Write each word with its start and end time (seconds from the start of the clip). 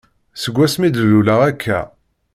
Deg 0.43 0.55
wasmi 0.57 0.89
d-luleɣ 0.89 1.39
akka. 1.49 1.79